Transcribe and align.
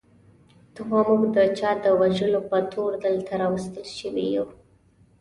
ته 0.73 0.79
وا 0.89 1.01
موږ 1.07 1.21
د 1.35 1.37
چا 1.57 1.71
د 1.83 1.85
وژلو 1.99 2.41
په 2.49 2.57
تور 2.71 2.91
دلته 3.05 3.31
راوستل 3.41 3.85
شوي 3.99 4.25
یو. 4.35 4.45